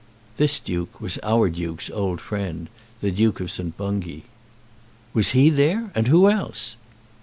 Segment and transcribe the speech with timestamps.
[0.37, 2.69] This duke was our duke's old friend,
[3.01, 3.77] the Duke of St.
[3.77, 4.23] Bungay.
[5.13, 5.91] "Was he there?
[5.93, 6.75] And who else?"